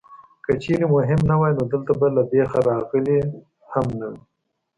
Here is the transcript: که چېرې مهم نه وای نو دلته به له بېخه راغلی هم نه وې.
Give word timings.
که 0.45 0.51
چېرې 0.61 0.85
مهم 0.95 1.21
نه 1.31 1.35
وای 1.39 1.53
نو 1.57 1.63
دلته 1.71 1.93
به 1.99 2.07
له 2.15 2.23
بېخه 2.29 2.59
راغلی 2.69 3.17
هم 3.71 3.87
نه 3.99 4.07
وې. 4.11 4.19